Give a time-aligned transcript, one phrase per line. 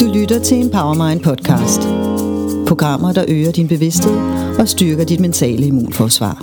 [0.00, 1.80] Du lytter til en Powermind podcast.
[2.68, 4.16] Programmer, der øger din bevidsthed
[4.58, 6.40] og styrker dit mentale immunforsvar.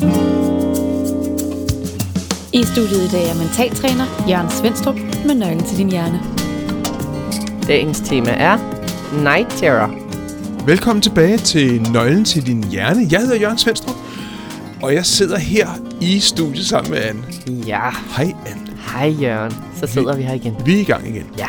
[2.54, 4.96] I studiet i dag er mentaltræner Jørgen Svendstrup
[5.26, 6.22] med nøglen til din hjerne.
[7.68, 8.58] Dagens tema er
[9.24, 9.96] Night Terror.
[10.66, 13.08] Velkommen tilbage til Nøglen til din hjerne.
[13.12, 13.96] Jeg hedder Jørgen Svendstrup,
[14.82, 15.68] og jeg sidder her
[16.02, 17.22] i studiet sammen med Anne.
[17.68, 17.80] Ja,
[18.18, 18.62] Hej Anne.
[18.94, 19.54] hej Jørgen.
[19.80, 20.54] Så sidder vi her igen.
[20.66, 21.24] Vi er i gang igen.
[21.38, 21.48] Ja,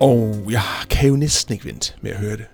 [0.00, 2.44] Og jeg kan jo næsten ikke vente med at høre det,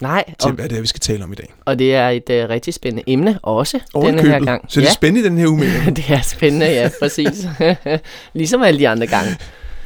[0.00, 1.54] nej, til og, hvad det er, vi skal tale om i dag.
[1.64, 4.64] og det er et uh, rigtig spændende emne også denne her gang.
[4.68, 5.60] Så det er ja, spændende den her uge
[5.96, 7.46] det er spændende, ja, præcis.
[8.34, 9.36] ligesom alle de andre gange.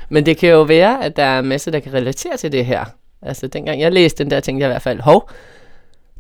[0.09, 2.67] Men det kan jo være, at der er en masse, der kan relatere til det
[2.67, 2.85] her.
[3.23, 5.31] Altså, dengang jeg læste den der, tænkte jeg i hvert fald, hov,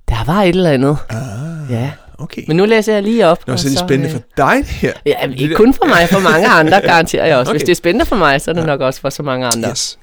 [0.08, 0.98] der var et eller andet.
[1.10, 2.42] Ah, Ja, okay.
[2.48, 3.46] men nu læser jeg lige op.
[3.46, 4.92] Nå, og så er det spændende øh, for dig her.
[5.06, 7.50] Ja, ikke kun for mig, for mange andre garanterer jeg også.
[7.50, 7.58] Okay.
[7.58, 9.70] Hvis det er spændende for mig, så er det nok også for så mange andre.
[9.70, 9.98] Yes.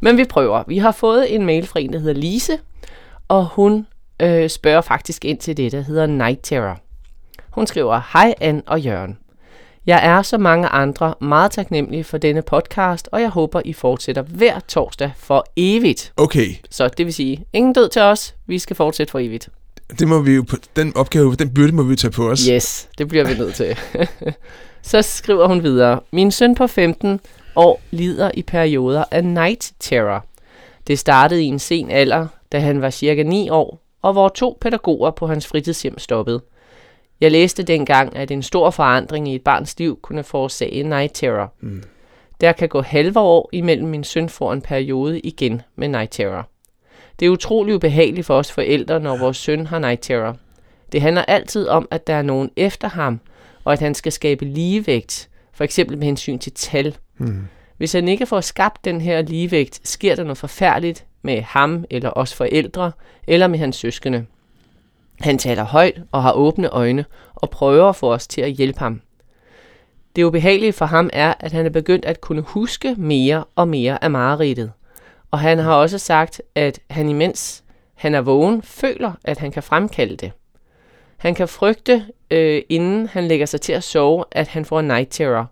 [0.00, 0.62] Men vi prøver.
[0.68, 2.58] Vi har fået en mail fra en, der hedder Lise,
[3.28, 3.86] og hun
[4.22, 6.78] øh, spørger faktisk ind til det, der hedder Night Terror.
[7.50, 9.18] Hun skriver, Hej Ann og Jørgen.
[9.86, 14.22] Jeg er som mange andre meget taknemmelig for denne podcast, og jeg håber, I fortsætter
[14.22, 16.12] hver torsdag for evigt.
[16.16, 19.48] Okay, Så det vil sige, ingen død til os, vi skal fortsætte for evigt.
[19.98, 20.44] Det må vi jo
[20.76, 22.44] den opgave, den byrde må vi jo tage på os.
[22.44, 23.78] Yes, det bliver vi nødt til.
[24.82, 26.00] Så skriver hun videre.
[26.12, 27.20] Min søn på 15
[27.56, 30.26] år lider i perioder af night terror.
[30.86, 34.58] Det startede i en sen alder, da han var cirka 9 år, og hvor to
[34.60, 36.40] pædagoger på hans fritidshjem stoppede.
[37.20, 41.52] Jeg læste dengang, at en stor forandring i et barns liv kunne forårsage night terror.
[41.60, 41.82] Mm.
[42.40, 46.48] Der kan gå halve år imellem min søn får en periode igen med night terror.
[47.20, 50.36] Det er utrolig ubehageligt for os forældre, når vores søn har night terror.
[50.92, 53.20] Det handler altid om, at der er nogen efter ham,
[53.64, 56.96] og at han skal skabe ligevægt, for eksempel med hensyn til tal.
[57.18, 57.46] Mm.
[57.76, 62.10] Hvis han ikke får skabt den her ligevægt, sker der noget forfærdeligt med ham eller
[62.16, 62.92] os forældre,
[63.26, 64.26] eller med hans søskende.
[65.20, 68.78] Han taler højt og har åbne øjne og prøver at få os til at hjælpe
[68.78, 69.00] ham.
[70.16, 74.04] Det ubehagelige for ham er, at han er begyndt at kunne huske mere og mere
[74.04, 74.72] af mareridtet.
[75.30, 77.64] Og han har også sagt, at han imens
[77.96, 80.32] han er vågen, føler, at han kan fremkalde det.
[81.16, 85.08] Han kan frygte, øh, inden han lægger sig til at sove, at han får night
[85.10, 85.50] terror.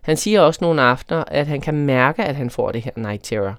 [0.00, 3.24] Han siger også nogle aftener, at han kan mærke, at han får det her night
[3.24, 3.54] terror.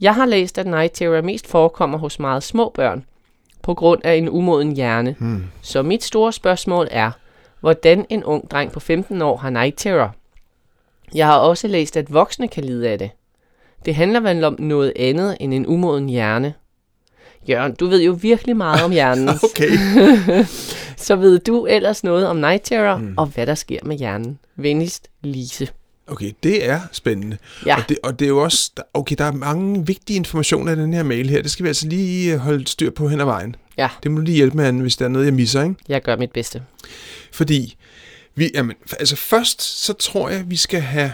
[0.00, 3.04] Jeg har læst, at night terror mest forekommer hos meget små børn,
[3.62, 5.16] på grund af en umoden hjerne.
[5.18, 5.44] Mm.
[5.62, 7.10] Så mit store spørgsmål er,
[7.60, 10.14] hvordan en ung dreng på 15 år har night terror?
[11.14, 13.10] Jeg har også læst, at voksne kan lide af det.
[13.84, 16.54] Det handler vel om noget andet end en umoden hjerne.
[17.48, 19.28] Jørgen, du ved jo virkelig meget om hjernen.
[19.42, 19.70] Okay.
[20.96, 23.14] Så ved du ellers noget om night terror mm.
[23.16, 24.38] og hvad der sker med hjernen?
[24.56, 25.68] Venligst, Lise.
[26.06, 27.36] Okay, det er spændende.
[27.66, 30.76] Ja, Og, det, og det er jo også, okay, der er mange vigtige informationer i
[30.76, 31.42] den her mail her.
[31.42, 33.56] Det skal vi altså lige øh, holde styr på hen ad vejen.
[33.78, 33.88] Ja.
[34.02, 35.74] Det må du lige hjælpe med, Anne, hvis der er noget, jeg misser, ikke?
[35.88, 36.62] jeg gør mit bedste.
[37.32, 37.76] Fordi,
[38.34, 41.12] vi, jamen, altså først, så tror jeg, vi skal have...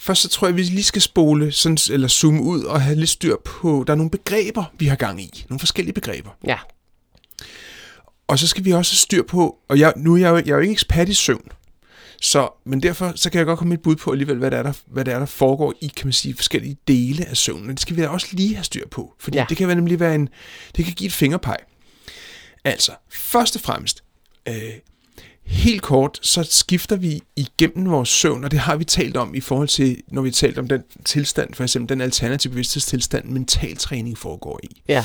[0.00, 3.10] Først så tror jeg, vi lige skal spole, sådan, eller zoome ud og have lidt
[3.10, 3.84] styr på...
[3.86, 5.44] Der er nogle begreber, vi har gang i.
[5.48, 6.30] Nogle forskellige begreber.
[6.46, 6.58] Ja,
[8.28, 9.58] Og så skal vi også have styr på...
[9.68, 11.48] Og jeg, nu er jeg, jo, jeg er jo ikke ekspert i søvn.
[12.20, 14.58] Så, men derfor så kan jeg godt komme med et bud på alligevel, hvad det
[14.58, 17.68] er, der, hvad det er, der foregår i, kan man sige, forskellige dele af søvnen.
[17.70, 19.14] Det skal vi da også lige have styr på.
[19.18, 19.46] Fordi ja.
[19.48, 20.28] det kan nemlig være en...
[20.76, 21.56] Det kan give et fingerpeg.
[22.64, 24.04] Altså, først og fremmest,
[24.48, 24.54] øh,
[25.50, 29.40] helt kort, så skifter vi igennem vores søvn, og det har vi talt om i
[29.40, 34.18] forhold til, når vi har talt om den tilstand, for eksempel den alternative bevidsthedstilstand, mentaltræning
[34.18, 34.82] foregår i.
[34.88, 35.04] ja,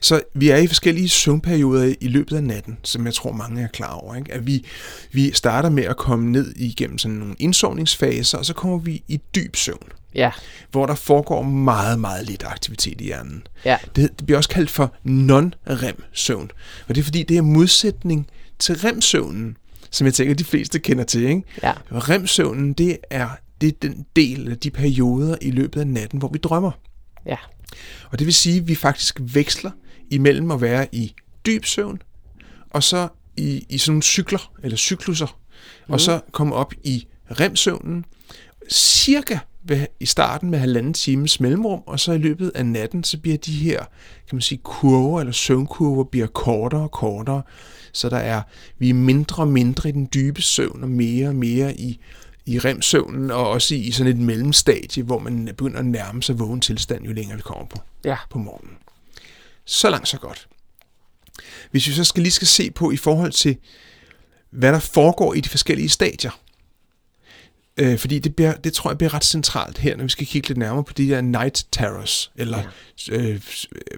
[0.00, 3.68] Så vi er i forskellige søvnperioder i løbet af natten, som jeg tror mange er
[3.68, 4.14] klar over.
[4.14, 4.32] Ikke?
[4.32, 4.66] At vi,
[5.12, 9.20] vi starter med at komme ned igennem sådan nogle indsovningsfaser, og så kommer vi i
[9.34, 10.30] dyb søvn, ja,
[10.70, 13.46] hvor der foregår meget, meget lidt aktivitet i hjernen.
[13.64, 16.50] ja, Det, det bliver også kaldt for non-REM-søvn.
[16.88, 18.26] Og det er fordi, det er modsætning
[18.58, 19.56] til REM-søvnen,
[19.90, 21.22] som jeg tænker, de fleste kender til.
[21.22, 21.42] Ikke?
[21.62, 23.28] ja, REM-søvnen, det er,
[23.60, 26.70] det er den del af de perioder i løbet af natten, hvor vi drømmer.
[27.26, 27.36] ja,
[28.10, 29.70] Og det vil sige, at vi faktisk veksler
[30.10, 31.14] imellem at være i
[31.46, 32.02] dyb søvn,
[32.70, 35.38] og så i, i sådan nogle cykler, eller cykluser,
[35.88, 35.92] mm.
[35.92, 38.04] og så komme op i REM-søvnen,
[38.70, 39.38] cirka
[40.00, 43.52] i starten med halvanden times mellemrum, og så i løbet af natten, så bliver de
[43.52, 43.78] her,
[44.28, 47.42] kan man sige, kurver, eller søvnkurver, bliver kortere og kortere,
[47.92, 48.42] så der er,
[48.78, 52.00] vi er mindre og mindre i den dybe søvn, og mere og mere i,
[52.46, 56.60] i REM-søvnen, og også i, sådan et mellemstadie, hvor man begynder at nærme sig vågen
[56.60, 58.76] tilstand, jo længere vi kommer på ja, på morgenen.
[59.64, 60.48] Så langt, så godt.
[61.70, 63.56] Hvis vi så skal lige skal se på i forhold til,
[64.50, 66.30] hvad der foregår i de forskellige stadier,
[67.76, 70.48] Øh, fordi det, bliver, det tror jeg bliver ret centralt her, når vi skal kigge
[70.48, 72.62] lidt nærmere på de her night terrors, eller
[73.08, 73.14] ja.
[73.16, 73.42] øh,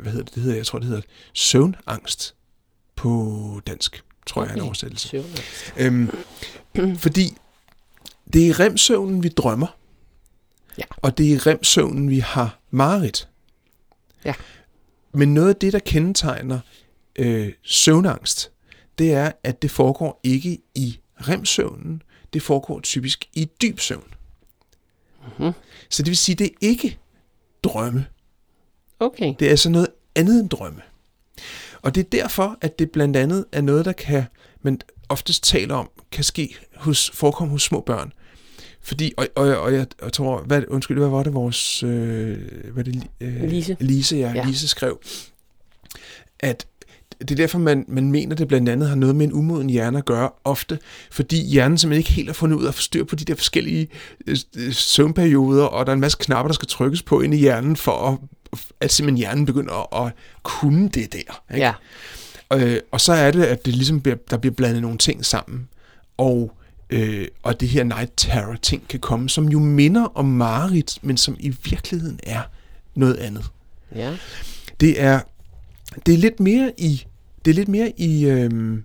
[0.00, 2.34] hvad hedder det, det hedder, jeg tror det hedder søvnangst
[2.96, 4.50] på dansk, tror okay.
[4.50, 5.08] jeg er en oversættelse.
[5.08, 5.74] Søvnangst.
[5.76, 7.36] Øhm, fordi
[8.32, 9.76] det er i remsøvnen, vi drømmer.
[10.78, 10.84] Ja.
[10.96, 13.28] Og det er i remsøvnen, vi har mareridt.
[14.24, 14.34] Ja.
[15.12, 16.60] Men noget af det, der kendetegner
[17.16, 18.50] øh, søvnangst,
[18.98, 20.98] det er, at det foregår ikke i
[21.28, 22.02] remsøvnen.
[22.34, 24.14] Det foregår typisk i dyb søvn.
[25.38, 25.52] Mhm.
[25.90, 26.98] Så det vil sige, det er ikke
[27.62, 28.06] drømme.
[29.00, 29.34] Okay.
[29.38, 30.80] Det er altså noget andet end drømme.
[31.82, 34.24] Og det er derfor, at det blandt andet er noget, der kan,
[34.62, 38.12] man oftest taler om, kan ske hos, forekomme hos små børn.
[38.80, 42.38] Fordi, og, og, og jeg, jeg tror, hvad, undskyld, hvad var det vores, øh,
[42.72, 43.76] hvad det, øh, Lise.
[43.80, 44.32] Lise, Ja.
[44.34, 44.44] ja.
[44.46, 45.00] Lise skrev,
[46.40, 46.66] at
[47.20, 49.98] det er derfor, man, man mener, det blandt andet har noget med en umoden hjerne
[49.98, 50.78] at gøre ofte,
[51.10, 53.88] fordi hjernen simpelthen ikke helt har fundet ud af at forstyrre på de der forskellige
[54.26, 57.36] øh, øh, søvnperioder, og der er en masse knapper, der skal trykkes på ind i
[57.36, 58.18] hjernen, for at,
[58.80, 60.12] at simpelthen hjernen begynder at, at
[60.42, 61.54] kunne det der.
[61.54, 61.66] Ikke?
[61.66, 61.72] Ja.
[62.52, 65.68] Øh, og så er det, at det ligesom bliver, der bliver blandet nogle ting sammen,
[66.16, 66.52] og,
[66.90, 71.16] øh, og det her night terror ting kan komme, som jo minder om mareridt, men
[71.16, 72.40] som i virkeligheden er
[72.94, 73.44] noget andet.
[73.94, 74.16] Ja.
[74.80, 75.20] Det er,
[76.06, 77.04] det er lidt mere i,
[77.44, 78.84] det er lidt mere i, øhm,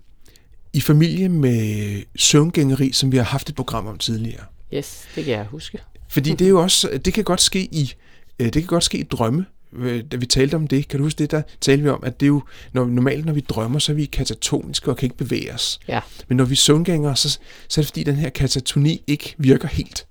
[0.72, 4.44] i familie med søvngængeri, som vi har haft et program om tidligere.
[4.74, 5.78] Yes, det kan jeg huske.
[6.08, 7.92] Fordi det er jo også, det kan godt ske i,
[8.38, 9.46] øh, det kan godt ske i drømme.
[9.76, 12.20] Øh, Da vi talte om det, kan du huske det, der talte vi om, at
[12.20, 12.42] det er jo,
[12.72, 15.80] når, normalt når vi drømmer, så er vi katatoniske og kan ikke bevæge os.
[15.88, 16.00] Ja.
[16.28, 17.28] Men når vi er søvngængere, så,
[17.68, 20.06] så er det fordi, den her katatoni ikke virker helt.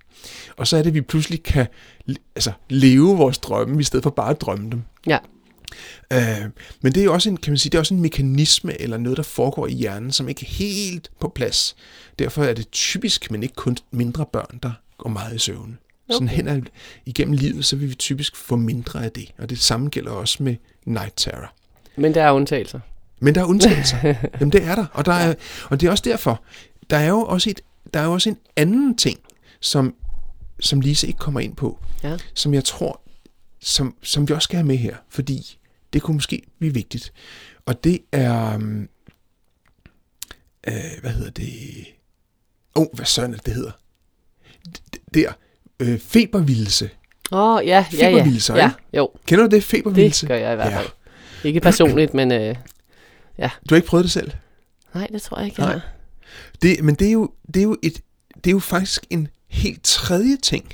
[0.57, 1.67] Og så er det, at vi pludselig kan
[2.35, 4.81] altså, leve vores drømme, i stedet for bare at drømme dem.
[5.07, 5.17] Ja.
[6.13, 6.49] Øh,
[6.81, 8.97] men det er jo også en, kan man sige, det er også en mekanisme eller
[8.97, 11.75] noget, der foregår i hjernen, som ikke er helt på plads.
[12.19, 15.77] Derfor er det typisk, men ikke kun mindre børn, der går meget i søvn.
[16.09, 16.13] Okay.
[16.15, 16.61] Sådan hen ad,
[17.05, 19.31] igennem livet, så vil vi typisk få mindre af det.
[19.37, 20.55] Og det samme gælder også med
[20.85, 21.53] night terror.
[21.95, 22.79] Men der er undtagelser.
[23.19, 23.97] Men der er undtagelser.
[24.39, 24.85] Jamen det er der.
[24.93, 25.33] Og, der er,
[25.69, 26.43] og det er også derfor,
[26.89, 27.61] der er jo også, et,
[27.93, 29.19] der er jo også en anden ting,
[29.59, 29.95] som,
[30.59, 32.17] som Lise ikke kommer ind på, Ja.
[32.33, 33.01] som jeg tror,
[33.61, 35.57] som, som vi også skal have med her, fordi
[35.93, 37.13] det kunne måske blive vigtigt.
[37.65, 38.89] Og det er, øhm,
[40.67, 41.85] øh, hvad hedder det?
[42.75, 43.71] Åh, oh, hvad søren er det, det hedder?
[44.69, 45.33] D- Der,
[45.79, 46.89] øh, febervildelse.
[47.31, 48.25] Åh, oh, ja, ja, ja.
[48.55, 50.21] Ja, jo, Kender du det, febervildelse?
[50.21, 50.77] det gør jeg i hvert Ja.
[50.79, 50.87] fald.
[51.43, 52.55] Ikke personligt, men øh,
[53.39, 54.31] Du har ikke prøvet det selv?
[54.93, 55.71] nej, det tror jeg ikke, Nej.
[55.71, 55.81] har.
[56.61, 58.01] Det, men det er, jo, det, er jo et,
[58.35, 60.73] det er jo faktisk en helt tredje ting.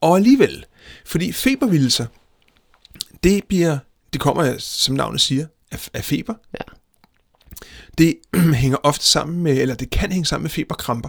[0.00, 0.64] Og alligevel,
[1.06, 2.06] fordi febervildelser,
[3.22, 3.78] det bliver,
[4.12, 6.34] det kommer, som navnet siger, af, af feber.
[6.54, 6.64] Ja.
[7.98, 8.14] Det
[8.62, 11.08] hænger ofte sammen med, eller det kan hænge sammen med feberkramper.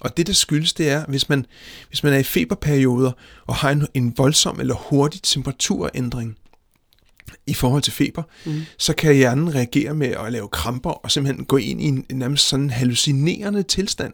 [0.00, 1.46] Og det, der skyldes, det er, hvis man,
[1.88, 3.12] hvis man er i feberperioder
[3.46, 6.36] og har en, en voldsom eller hurtig temperaturændring
[7.46, 8.62] i forhold til feber, Mm.
[8.78, 12.48] så kan hjernen reagere med at lave kramper og simpelthen gå ind i en nærmest
[12.48, 14.12] sådan hallucinerende tilstand,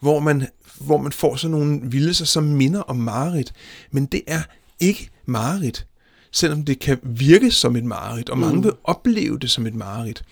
[0.00, 0.46] hvor man,
[0.80, 3.52] hvor man får sådan nogle vildelser, som minder om mareridt.
[3.90, 4.42] Men det er
[4.80, 5.86] ikke mareridt,
[6.32, 8.64] selvom det kan virke som et mareridt, og mange Mm.
[8.64, 10.24] vil opleve det som et mareridt.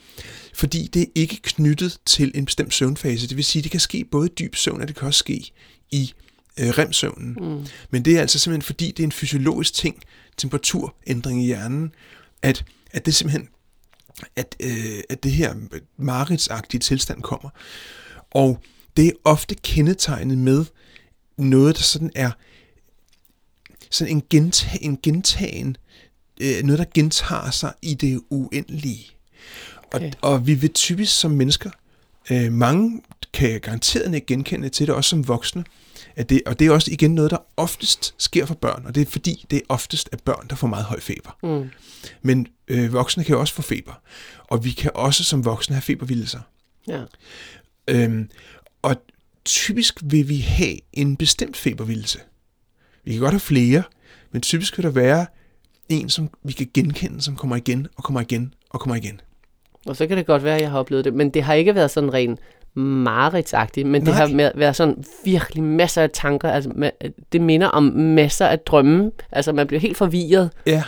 [0.55, 3.29] Fordi det er ikke knyttet til en bestemt søvnfase.
[3.29, 5.53] Det vil sige, det kan ske både i dyb søvn, og det kan også ske
[5.91, 6.13] i
[6.61, 7.37] øh, remsøvnen.
[7.41, 7.67] Mm.
[7.91, 10.03] Men det er altså simpelthen fordi, det er en fysiologisk ting,
[10.37, 11.93] temperaturændring i hjernen,
[12.43, 13.49] at, at det simpelthen,
[14.37, 15.55] at, øh, at det her
[15.97, 17.51] mareridsagtige tilstand kommer.
[18.31, 18.59] Og
[18.97, 20.65] det er ofte kendetegnet med
[21.39, 22.31] noget, der sådan er
[23.91, 25.77] sådan en, gentag, en gentagen,
[26.41, 29.07] øh, noget, der gentager sig i det uendelige.
[29.93, 30.13] Okay.
[30.21, 31.71] Og, og vi vil typisk som mennesker,
[32.31, 35.65] øh, mange kan garanteret ikke genkende til det, også som voksne,
[36.17, 39.01] at det, og det er også igen noget, der oftest sker for børn, og det
[39.01, 41.39] er fordi, det er oftest er børn, der får meget høj feber.
[41.43, 41.71] Mm.
[42.23, 43.93] Men øh, voksne kan også få feber,
[44.49, 46.41] og vi kan også som voksne have febervildelser.
[46.89, 47.03] Ja.
[47.89, 48.31] Øhm,
[48.83, 48.97] og
[49.45, 52.19] typisk vil vi have en bestemt febervildelse.
[53.05, 53.83] Vi kan godt have flere,
[54.33, 55.27] men typisk vil der være
[55.91, 59.21] en, som vi kan genkende, som kommer igen og kommer igen og kommer igen.
[59.87, 61.15] Og så kan det godt være, at jeg har oplevet det.
[61.15, 62.39] Men det har ikke været sådan ren
[62.75, 64.19] mareridtsagtigt, men det Nej.
[64.27, 66.51] har med- været sådan virkelig masser af tanker.
[66.51, 66.91] Altså,
[67.33, 69.11] det minder om masser af drømme.
[69.33, 70.83] Altså, man bliver helt forvirret Ja,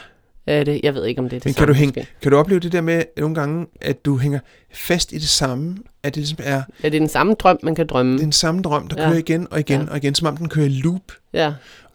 [0.47, 0.81] af det.
[0.83, 2.13] Jeg ved ikke, om det er det men kan samme, du, hænge, måske.
[2.23, 4.39] kan du opleve det der med nogle gange, at du hænger
[4.75, 7.75] fast i det samme, at det ligesom er, Ja, det er den samme drøm, man
[7.75, 8.13] kan drømme.
[8.13, 9.09] det er den samme drøm, der Ja.
[9.09, 9.91] kører igen og igen ja.
[9.91, 11.03] og igen, som om den kører i loop.
[11.33, 11.53] Ja,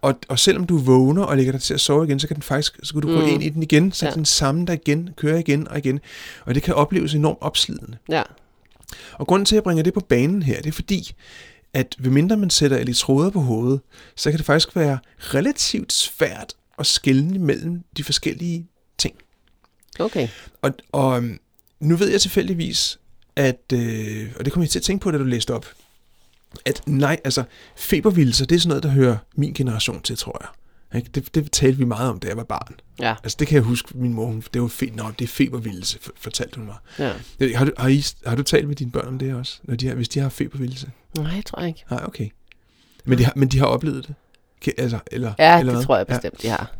[0.07, 2.43] Og, og selvom du vågner og lægger dig til at sove igen, så kan den
[2.43, 3.27] faktisk, så kan du gå Mm.
[3.27, 4.11] ind i den igen, så Ja.
[4.13, 5.99] den samme, der igen kører igen og igen.
[6.45, 7.97] Og det kan opleves enormt opslidende.
[8.09, 8.23] ja.
[9.13, 11.13] Og grunden til, at jeg bringer det på banen her, det er fordi,
[11.73, 13.79] at ved mindre man sætter elektroder på hovedet,
[14.15, 19.15] så kan det faktisk være relativt svært at skelne mellem de forskellige ting.
[19.99, 20.27] Okay.
[20.61, 21.39] Og, og øhm,
[21.79, 22.99] nu ved jeg tilfældigvis,
[23.35, 25.65] at, øh, og det kommer jeg til at tænke på, da du læste op,
[26.65, 27.43] at nej, altså
[27.75, 30.49] febervildelser, det er sådan noget, der hører min generation til, tror jeg.
[30.99, 31.09] Ikke?
[31.15, 32.75] Det, det talte vi meget om, da jeg var barn.
[32.99, 33.15] Ja.
[33.23, 36.11] Altså det kan jeg huske, min mor, hun, det var fedt, det er febervildelse, for-
[36.15, 36.75] fortalte hun mig.
[36.99, 37.13] ja.
[37.39, 39.75] Øh, Har du, har, I, har du talt med dine børn om det også, når
[39.75, 40.91] de har, hvis de har febervildelse?
[41.17, 41.83] Nej, jeg tror ikke.
[41.91, 42.29] Nej, okay.
[43.05, 44.15] Men de har, men de har oplevet det?
[44.61, 45.85] Kan- Altså, eller, Ja, eller det hvad?
[45.85, 46.75] tror jeg bestemt, de har.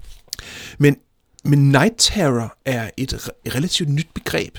[0.78, 0.98] Men,
[1.44, 4.58] men night terror er et re- relativt nyt begreb.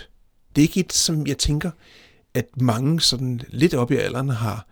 [0.56, 1.70] Det er ikke et, som jeg tænker,
[2.34, 4.66] at mange sådan lidt op i alderen har,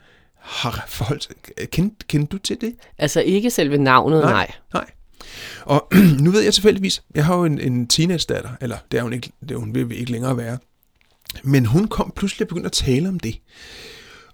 [0.47, 1.29] har forholdt
[1.71, 2.75] Kendte kend du til det?
[2.99, 4.33] Altså ikke selve navnet, nej.
[4.33, 4.53] nej.
[4.75, 4.91] Nej.
[5.65, 5.89] Og
[6.25, 9.33] nu ved jeg tilfældigvis, jeg har jo en, en teenage-datter, eller det er hun ikke,
[9.41, 10.59] det er hun vil ikke længere være.
[11.43, 13.41] Men hun kom pludselig og begyndte at tale om det.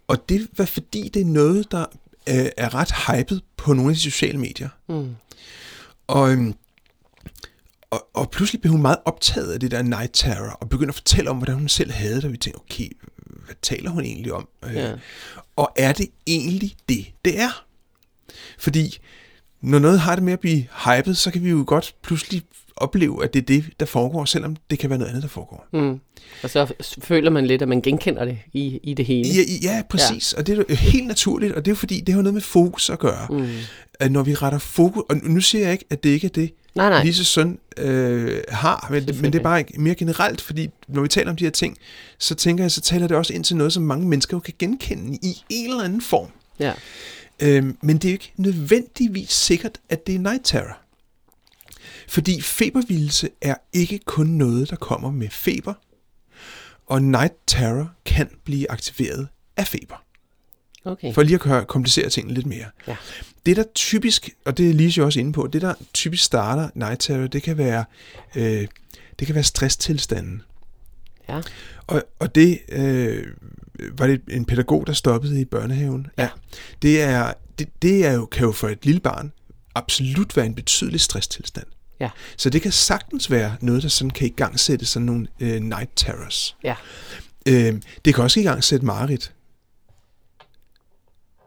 [0.09, 1.85] Og det var fordi, det er noget, der
[2.28, 4.69] øh, er ret hypet på nogle af de sociale medier.
[4.88, 5.14] Mm.
[6.07, 6.54] Og, øhm,
[7.90, 10.95] og, og pludselig blev hun meget optaget af det der night terror, og begyndte at
[10.95, 12.88] fortælle om, hvordan hun selv havde det, og vi tænkte, okay,
[13.52, 14.49] hvad taler hun egentlig om?
[14.64, 14.92] Øh, Ja.
[15.56, 17.64] Og er det egentlig det, det er?
[18.59, 18.99] Fordi
[19.61, 22.42] når noget har det med at blive hypet, så kan vi jo godt pludselig
[22.76, 25.66] opleve, at det er det, der foregår, selvom det kan være noget andet, der foregår.
[25.73, 26.00] Mm.
[26.42, 29.28] Og så føler man lidt, at man genkender det i, i det hele.
[29.28, 29.42] Ja,
[29.75, 30.32] ja præcis.
[30.32, 30.38] Ja.
[30.38, 32.42] Og det er jo helt naturligt, og det er jo fordi, det har noget med
[32.42, 33.26] fokus at gøre.
[33.30, 33.49] Mm.
[34.00, 36.52] At når vi retter fokus, og nu siger jeg ikke, at det ikke er det,
[36.75, 37.05] Nej, nej.
[37.05, 41.31] Lises søn øh, har, men, men det er bare mere generelt, fordi når vi taler
[41.31, 41.79] om de her ting,
[42.19, 44.55] så tænker jeg, så taler det også ind til noget, som mange mennesker jo kan
[44.59, 46.31] genkende i en eller anden form.
[46.59, 46.73] Ja.
[47.41, 50.79] Øhm, men det er jo ikke nødvendigvis sikkert, at det er night terror.
[52.09, 55.75] Fordi febervildelse er ikke kun noget, der kommer med feber,
[56.87, 60.05] og night terror kan blive aktiveret af feber.
[60.85, 61.14] Okay.
[61.14, 62.67] For lige at komplicere tingene lidt mere.
[62.88, 62.97] Ja.
[63.46, 66.68] Det der typisk, og det er Lise jo også inde på, det der typisk starter
[66.75, 67.84] night terror, det kan være,
[68.37, 68.66] øh,
[69.18, 70.42] det kan være stresstilstanden.
[71.28, 71.40] Ja.
[71.87, 73.26] Og, og det øh,
[73.99, 76.06] var det en pædagog, der stoppede i børnehaven.
[76.18, 76.28] Ja.
[76.82, 79.32] Det, er, det, det er jo, kan jo for et lille barn
[79.75, 81.66] absolut være en betydelig stresstilstand.
[82.00, 82.11] Ja.
[82.37, 85.61] Så det kan sagtens være noget, der sådan kan i gang sætte sådan nogle øh,
[85.61, 86.56] night terrors.
[86.64, 86.75] Ja.
[87.49, 89.32] Øh, det kan også i gang sætte mareridt.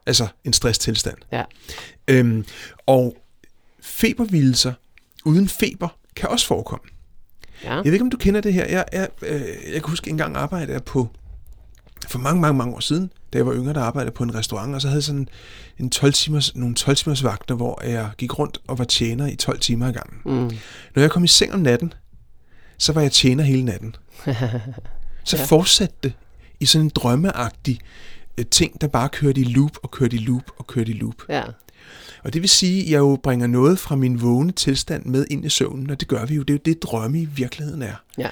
[0.05, 1.17] Altså en stresstilstand.
[1.31, 1.43] Ja.
[2.07, 2.45] Øhm,
[2.85, 3.17] og
[3.81, 4.73] febervildelser
[5.25, 6.85] uden feber kan også forekomme.
[7.63, 7.75] Ja.
[7.75, 8.65] Jeg ved ikke, om du kender det her.
[8.69, 9.41] Jeg, jeg, øh,
[9.73, 11.09] jeg kan huske, en gang arbejdede jeg på,
[12.07, 14.75] for mange, mange, mange år siden, da jeg var yngre, der arbejdede på en restaurant,
[14.75, 15.27] og så havde jeg sådan
[15.79, 19.35] en 12 timers, nogle 12 timers vagter, hvor jeg gik rundt og var tjener i
[19.35, 20.17] 12 timer ad gangen.
[20.25, 20.57] Mm.
[20.95, 21.93] Når jeg kom i seng om natten,
[22.77, 23.95] så var jeg tjener hele natten.
[25.23, 25.43] Så Ja.
[25.45, 26.13] fortsatte det
[26.59, 27.79] i sådan en drømmeagtig
[28.43, 31.15] ting, der bare kørte i loop og kørte i loop og kørte i loop.
[31.29, 31.43] Ja.
[32.23, 35.45] Og det vil sige, at jeg jo bringer noget fra min vågne tilstand med ind
[35.45, 36.41] i søvnen, og det gør vi jo.
[36.41, 37.95] Det er jo det, drømme i virkeligheden er.
[38.17, 38.29] Ja.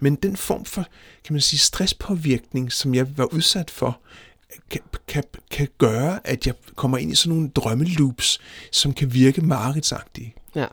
[0.00, 0.86] Men den form for,
[1.24, 4.00] kan man sige, stresspåvirkning, som jeg var udsat for,
[4.70, 8.40] kan, kan, kan gøre, at jeg kommer ind i sådan nogle drømmeloops,
[8.72, 10.34] som kan virke mareridtsagtige.
[10.54, 10.66] Ja.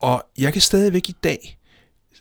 [0.00, 1.58] Og jeg kan stadigvæk i dag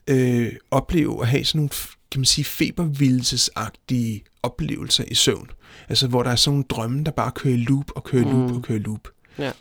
[0.07, 1.69] øh, opleve at have sådan nogle,
[2.11, 5.49] kan man sige, febervildelsesagtige oplevelser i søvn.
[5.89, 8.25] Altså hvor der er sådan nogle drømme, der bare kører i loop og kører i
[8.25, 8.55] loop Mm.
[8.55, 9.07] og kører i loop.
[9.37, 9.51] Ja.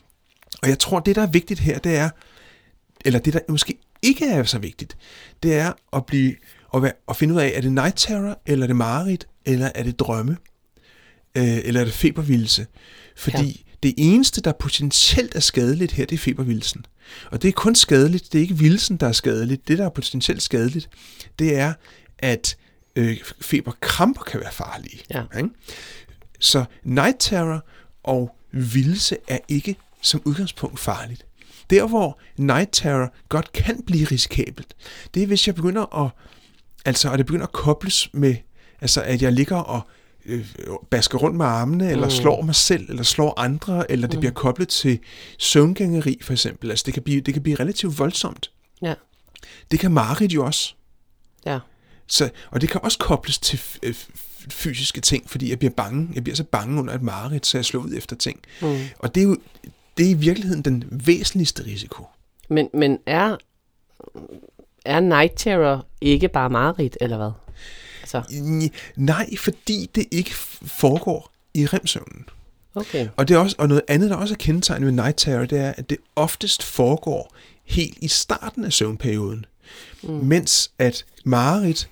[0.62, 2.11] Og jeg tror, det der er vigtigt her, det er,
[3.04, 4.97] eller det der måske ikke er så vigtigt,
[5.42, 6.35] det er at blive
[6.75, 9.70] at, være, at finde ud af, er det night terror, eller er det mareridt, eller
[9.75, 10.37] er det drømme,
[11.35, 12.66] øh, eller er det febervildelse.
[13.16, 13.73] Fordi ja.
[13.82, 16.87] det eneste, der potentielt er skadeligt her, det er febervildelsen.
[17.30, 19.68] Og det er kun skadeligt, det er ikke vildelsen, der er skadeligt.
[19.68, 20.88] Det, der er potentielt skadeligt,
[21.38, 21.73] det er,
[22.18, 22.56] at
[22.99, 25.00] øh, feberkramper kan være farlige.
[25.11, 25.23] Ja.
[25.37, 25.50] Ikke?
[26.40, 27.64] Så night terror
[28.02, 31.26] og vildelse er ikke som udgangspunkt farligt.
[31.71, 34.75] Der, hvor night terror godt kan blive risikabelt,
[35.14, 36.11] det er, hvis jeg begynder at,
[36.85, 38.37] altså, at det begynder at kobles med,
[38.81, 39.81] altså, at jeg ligger og
[40.26, 40.47] øh,
[40.90, 42.11] basker rundt med armene, eller Mm.
[42.11, 44.21] slår mig selv, eller slår andre, eller det Mm.
[44.21, 44.99] bliver koblet til
[45.38, 46.71] søvngængeri, for eksempel.
[46.71, 48.50] Altså, det kan blive, det kan blive relativt voldsomt.
[48.83, 48.95] Ja.
[49.71, 50.75] Det kan mareridt jo også.
[51.47, 51.59] Ja.
[52.09, 53.95] Så, og det kan også kobles til øh,
[54.50, 56.09] fysiske ting, fordi jeg bliver bange.
[56.15, 58.41] Jeg bliver så bange under et mareridt, så jeg slår ud efter ting.
[58.62, 58.79] Mm.
[58.99, 59.37] Og det er jo
[59.99, 62.05] det er i virkeligheden den væsentligste risiko.
[62.50, 63.37] Men, men er,
[64.85, 67.31] er night terror ikke bare mareridt, eller hvad?
[68.00, 70.35] Altså, I- Nej, fordi det ikke
[70.67, 72.25] foregår i remsøvnen.
[72.75, 73.09] okay.
[73.17, 75.59] Og, det er også, og noget andet, der også er kendetegnet ved night terror, det
[75.59, 77.35] er, at det oftest foregår
[77.65, 79.45] helt i starten af søvnperioden.
[80.03, 80.11] Mm.
[80.11, 81.88] Mens at mareridt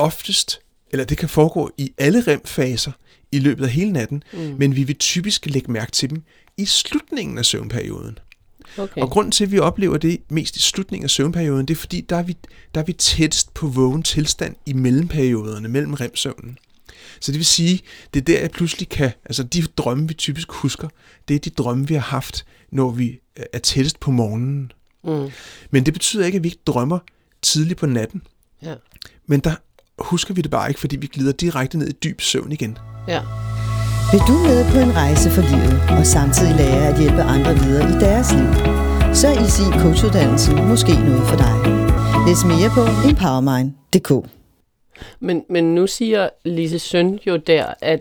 [0.00, 2.92] oftest, eller det kan foregå i alle remfaser
[3.32, 4.54] i løbet af hele natten, mm.
[4.58, 6.22] men vi vil typisk lægge mærke til dem
[6.56, 8.18] i slutningen af søvnperioden.
[8.78, 9.00] Okay.
[9.00, 12.00] Og grunden til, at vi oplever det mest i slutningen af søvnperioden, det er fordi,
[12.00, 12.36] der er vi,
[12.74, 16.58] der er vi tættest på vågen tilstand i mellemperioderne, mellem remsøvnen.
[17.20, 17.80] Så det vil sige,
[18.14, 20.88] det er der, jeg pludselig kan, altså de drømme, vi typisk husker,
[21.28, 23.20] det er de drømme, vi har haft, når vi
[23.52, 24.72] er tættest på morgenen.
[25.04, 25.30] Mm.
[25.70, 26.98] Men det betyder ikke, at vi ikke drømmer
[27.42, 28.22] tidligt på natten.
[28.62, 28.74] Ja.
[29.26, 29.54] Men der
[30.00, 32.78] husker vi det bare ikke, fordi vi glider direkte ned i dyb søvn igen.
[33.08, 33.20] Ja.
[34.12, 37.90] Vil du med på en rejse for livet og samtidig lære at hjælpe andre videre
[37.90, 38.48] i deres liv?
[39.14, 41.54] Så er Easy Coachuddannelsen måske noget for dig.
[42.26, 44.30] Læs mere på empowermind.dk
[45.20, 48.00] Men, men nu siger Lise Søn jo der, at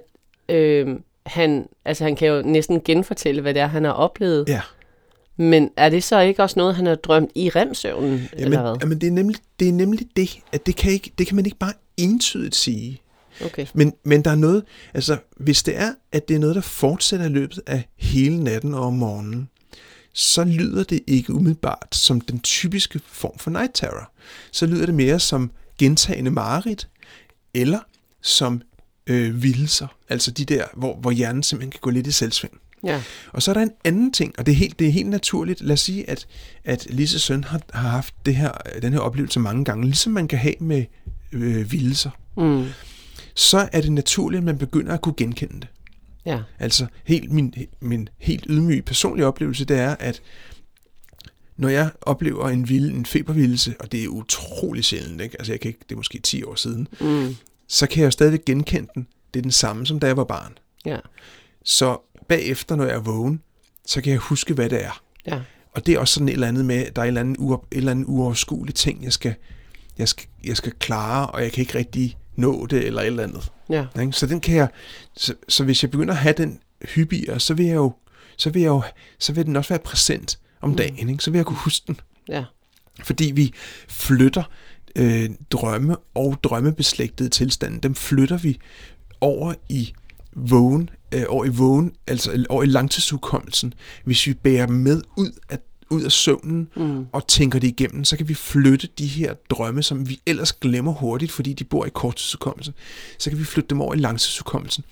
[0.49, 0.87] øh,
[1.25, 4.49] han, altså han kan jo næsten genfortælle, hvad det er, han har oplevet.
[4.49, 4.61] Ja.
[5.37, 8.77] Men er det så ikke også noget, han har drømt i remsøvnen, Jamen, eller hvad?
[8.81, 11.45] jamen det, er nemlig, det er nemlig det, at det kan, ikke, det kan man
[11.45, 13.01] ikke bare entydigt sige.
[13.45, 13.65] Okay.
[13.73, 14.63] Men, men der er noget,
[14.93, 18.73] altså hvis det er, at det er noget, der fortsætter i løbet af hele natten
[18.73, 19.49] og om morgenen,
[20.13, 24.11] så lyder det ikke umiddelbart som den typiske form for night terror.
[24.51, 26.87] Så lyder det mere som gentagende mareridt,
[27.53, 27.79] eller
[28.21, 28.61] som
[29.07, 29.87] øh, vildelser.
[30.09, 32.53] Altså de der, hvor, hvor hjernen simpelthen kan gå lidt i selvsving.
[32.83, 33.03] Ja.
[33.33, 35.61] Og så er der en anden ting, og det er helt, det er helt naturligt.
[35.61, 36.27] Lad os sige, at,
[36.63, 38.51] at Lises søn har, har haft det her,
[38.81, 40.85] den her oplevelse mange gange, ligesom man kan have med
[41.31, 42.09] øh, vildelser.
[42.37, 42.65] Mm.
[43.35, 45.67] Så er det naturligt, at man begynder at kunne genkende det.
[46.25, 46.39] Ja.
[46.59, 50.21] Altså helt min, min helt ydmyge personlige oplevelse, det er, at
[51.57, 55.35] når jeg oplever en vild, en febervildelse, og det er utrolig sjældent, ikke?
[55.39, 57.35] altså jeg kan ikke, det er måske 10 år siden, Mm.
[57.67, 59.07] så kan jeg jo stadigvæk genkende den.
[59.33, 60.57] Det er den samme, som da jeg var barn.
[60.85, 60.97] Ja.
[61.63, 63.41] Så bagefter, når jeg er vågen,
[63.87, 65.01] så kan jeg huske, hvad det er.
[65.27, 65.39] Ja.
[65.75, 67.37] Og det er også sådan et eller andet med, at der er et eller andet,
[67.39, 69.33] uop, et eller andet uoverskueligt ting, jeg skal,
[69.99, 73.23] jeg, skal, jeg skal klare, og jeg kan ikke rigtig nå det, eller et eller
[73.23, 73.51] andet.
[73.69, 73.85] Ja.
[74.01, 74.13] Ikke?
[74.13, 74.67] Så den kan jeg,
[75.15, 76.59] så, så hvis jeg begynder at have den
[76.95, 77.93] hyppigere, så vil jeg jo,
[78.37, 78.81] så vil jeg jo,
[79.19, 81.23] så vil den også være præsent om dagen, ikke?
[81.23, 81.99] så vil jeg kunne huske den.
[82.27, 82.45] Ja.
[83.03, 83.53] Fordi vi
[83.87, 84.43] flytter
[84.95, 88.59] øh, drømme og drømmebeslægtede tilstande, dem flytter vi
[89.21, 89.93] over i
[90.35, 93.73] vågen, øh, over i vågen, altså over i langtidsudkommelsen.
[94.03, 95.59] Hvis vi bærer med ud af,
[95.89, 97.05] ud af søvnen Mm.
[97.11, 100.91] og tænker det igennem, så kan vi flytte de her drømme, som vi ellers glemmer
[100.91, 102.73] hurtigt, fordi de bor i korttidsudkommelse,
[103.17, 104.83] så kan vi flytte dem over i langtidsudkommelsen.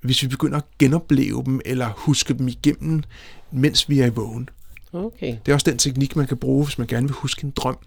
[0.00, 3.02] Hvis vi begynder at genopleve dem eller huske dem igennem,
[3.50, 4.48] mens vi er i vågen.
[4.92, 5.36] Okay.
[5.46, 7.78] Det er også den teknik, man kan bruge, hvis man gerne vil huske en drøm.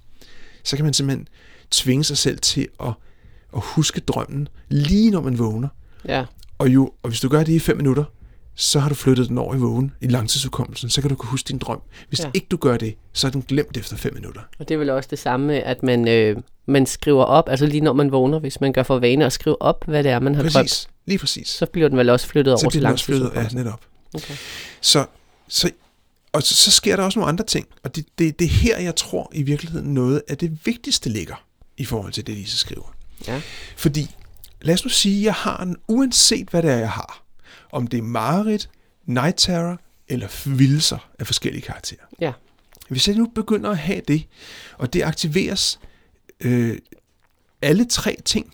[0.64, 1.28] Så kan man simpelthen
[1.72, 2.94] tvinge sig selv til at,
[3.56, 5.68] at huske drømmen, lige når man vågner.
[6.06, 6.26] Ja.
[6.58, 8.04] Og, jo, og hvis du gør det i 5 minutter,
[8.60, 11.48] så har du flyttet den over i vågen, i langtidsudkommelsen, så kan du kunne huske
[11.48, 11.82] din drøm.
[12.10, 12.30] Hvis Ja.
[12.34, 14.42] ikke du gør det, så er den glemt efter 5 minutter.
[14.60, 17.82] Og det er vel også det samme at man, øh, man skriver op, altså lige
[17.82, 20.36] når man vågner, hvis man gør for vane at skrive op, hvad det er, man
[20.36, 21.48] har drømt, Præcis, lige præcis.
[21.50, 23.58] så bliver den vel også flyttet over Så til bliver den også flyttet, ja, langtidsudkommelsen.
[23.58, 23.82] netop.
[24.14, 24.34] Okay.
[24.82, 25.06] Så,
[25.48, 25.72] så,
[26.34, 28.78] og så, så sker der også nogle andre ting, og det, det, det er her,
[28.80, 31.44] jeg tror i virkeligheden noget af det vigtigste ligger
[31.78, 32.96] i forhold til det, Lise skriver.
[33.28, 33.42] Ja.
[33.78, 34.16] Fordi,
[34.62, 37.24] lad os nu sige, jeg har en, uanset hvad det er, jeg har,
[37.72, 38.70] om det er mareridt,
[39.06, 42.00] night terror eller vildelser af forskellige karakterer.
[42.22, 42.32] Ja.
[42.90, 44.28] Hvis jeg nu begynder at have det,
[44.78, 45.80] og det aktiveres,
[46.42, 46.78] øh,
[47.62, 48.54] alle tre ting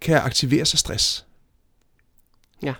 [0.00, 1.26] kan aktiveres af stress.
[2.62, 2.74] Ja.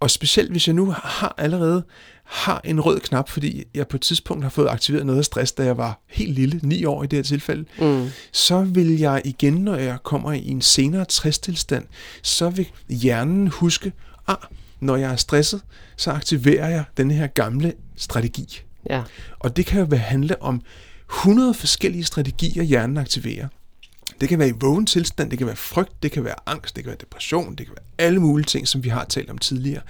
[0.00, 1.82] Og specielt hvis jeg nu har allerede
[2.24, 5.52] har en rød knap, fordi jeg på et tidspunkt har fået aktiveret noget af stress,
[5.52, 8.08] da jeg var helt lille, 9 år i det her tilfælde, Mm.
[8.32, 11.86] så vil jeg igen, når jeg kommer i en senere stresstilstand,
[12.22, 13.92] så vil hjernen huske,
[14.26, 14.36] ah,
[14.80, 15.60] når jeg er stresset,
[15.96, 18.62] så aktiverer jeg den her gamle strategi.
[18.90, 19.02] Ja.
[19.38, 20.62] Og det kan jo være- handle om
[21.10, 23.48] 100 forskellige strategier, hjernen aktiverer.
[24.20, 26.84] Det kan være i vågen tilstand, det kan være frygt, det kan være angst, det
[26.84, 29.82] kan være depression, det kan være alle mulige ting, som vi har talt om tidligere.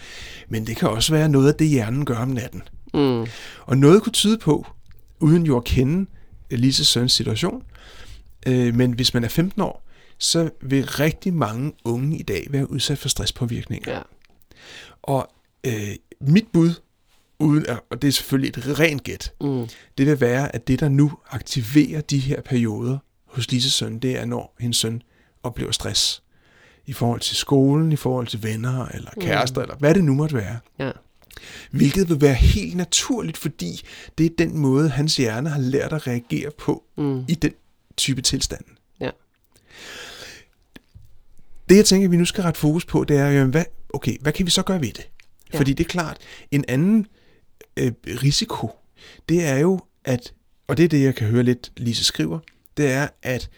[0.48, 2.62] Men det kan også være noget af det, hjernen gør om natten.
[2.94, 3.26] Mm.
[3.66, 4.66] Og noget kunne tyde på,
[5.20, 6.10] uden jo at kende
[6.50, 7.62] Lises søns situation,
[8.46, 9.84] øh, men hvis man er 15 år,
[10.18, 13.92] så vil rigtig mange unge i dag være udsat for stresspåvirkninger.
[13.92, 14.00] Ja.
[15.02, 15.30] Og
[15.66, 16.74] øh, mit bud,
[17.38, 19.68] uden at, og det er selvfølgelig et rent gæt, Mm.
[19.98, 24.18] det vil være, at det, der nu aktiverer de her perioder hos Lises søn, det
[24.18, 25.02] er, når hendes søn
[25.42, 26.22] oplever stress.
[26.86, 29.62] I forhold til skolen, i forhold til venner, eller kærester, mm.
[29.62, 30.58] eller hvad det nu måtte være.
[30.78, 30.90] Ja.
[31.70, 33.82] Hvilket vil være helt naturligt, fordi
[34.18, 37.24] det er den måde, hans hjerne har lært at reagere på Mm.
[37.28, 37.52] i den
[37.96, 38.64] type tilstand.
[39.00, 39.10] Ja.
[41.68, 44.32] Det, jeg tænker, vi nu skal rette fokus på, det er, jamen, hvad, okay, hvad
[44.32, 45.08] kan vi så gøre ved det?
[45.52, 45.58] Ja.
[45.58, 46.16] Fordi det er klart,
[46.50, 47.06] en anden
[47.76, 48.70] øh, risiko,
[49.28, 50.32] det er jo, at,
[50.66, 52.38] og det er det, jeg kan høre lidt, Lise skriver,
[52.76, 53.50] det er, at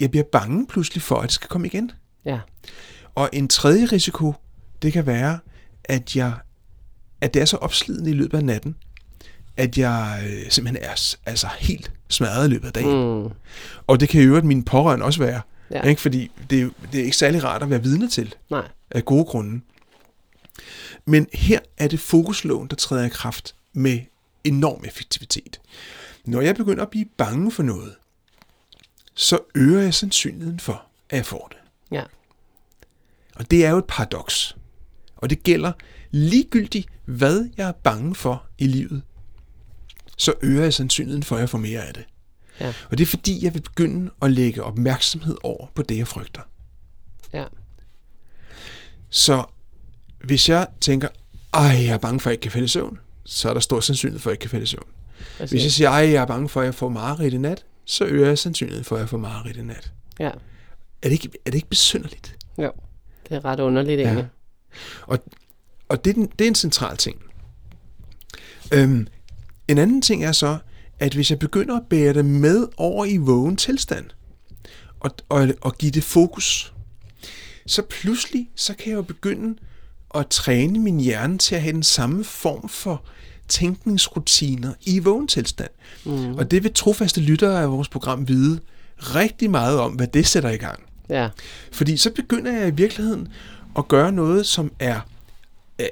[0.00, 1.90] jeg bliver bange pludselig for, at det skal komme igen.
[2.24, 2.38] Ja.
[3.14, 4.34] Og en tredje risiko,
[4.82, 5.38] det kan være,
[5.84, 6.34] at jeg
[7.24, 8.76] at det er så opslidende i løbet af natten,
[9.56, 13.22] at jeg øh, simpelthen er altså helt smadret i løbet af dagen.
[13.22, 13.30] Mm.
[13.86, 15.40] Og det kan jo øvrigt mine pårørende også være.
[15.70, 15.82] Ja.
[15.82, 16.00] Ikke?
[16.00, 18.68] Fordi det er, det er ikke særlig rart at være vidne til Nej.
[18.90, 19.60] af gode grunde.
[21.06, 24.00] Men her er det fokusloven, der træder i kraft med
[24.44, 25.60] enorm effektivitet.
[26.24, 27.94] Når jeg begynder at blive bange for noget,
[29.14, 31.58] så øger jeg sandsynligheden for, at jeg får det.
[31.90, 32.04] Ja.
[33.36, 34.56] Og det er jo et paradoks.
[35.16, 35.72] Og det gælder
[36.10, 39.02] ligegyldigt, hvad jeg er bange for i livet,
[40.16, 42.04] så øger jeg sandsynligheden for, at jeg får mere af det.
[42.60, 42.74] Ja.
[42.90, 46.42] Og det er fordi, jeg vil begynde at lægge opmærksomhed over på det, jeg frygter.
[47.32, 47.44] Ja.
[49.10, 49.44] Så
[50.26, 51.08] hvis jeg tænker,
[51.54, 53.60] ej, jeg er bange for, at jeg ikke kan falde i søvn, så er der
[53.60, 54.86] stor sandsynlighed for, at jeg ikke kan falde i søvn.
[55.38, 55.50] Præcis.
[55.50, 58.04] Hvis jeg siger, ej, jeg er bange for, at jeg får mareridt i nat, så
[58.04, 59.92] øger jeg sandsynligheden for, at jeg får mareridt i nat.
[60.20, 60.28] Ja.
[61.02, 62.36] Er det ikke, er det ikke besynderligt?
[62.58, 62.72] Jo.
[63.28, 64.04] Det er ret underligt Ja.
[64.06, 64.28] egentlig.
[65.88, 67.22] Og det er, den, det er en central ting.
[68.72, 69.06] Øhm,
[69.68, 70.58] en anden ting er så,
[70.98, 74.06] at hvis jeg begynder at bære det med over i vågen tilstand,
[75.00, 76.72] og, og, og give det fokus,
[77.66, 79.58] så pludselig, så kan jeg jo begynde
[80.14, 83.02] at træne min hjerne til at have den samme form for
[83.48, 85.70] tænkningsrutiner i vågen tilstand.
[86.04, 86.34] Mm.
[86.34, 88.60] Og det vil trofaste lyttere af vores program vide
[88.98, 90.80] rigtig meget om, hvad det sætter i gang.
[91.08, 91.28] Ja.
[91.72, 93.28] Fordi så begynder jeg i virkeligheden
[93.78, 95.00] at gøre noget, som er
[95.80, 95.86] øh,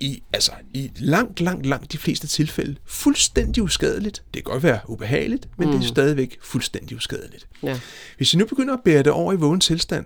[0.00, 4.22] i, altså, i langt, langt, langt de fleste tilfælde fuldstændig uskadeligt.
[4.34, 5.74] Det kan godt være ubehageligt, men mm.
[5.74, 7.46] det er stadigvæk fuldstændig uskadeligt.
[7.62, 7.80] Ja.
[8.16, 10.04] Hvis jeg nu begynder at bære det over i vågen tilstand,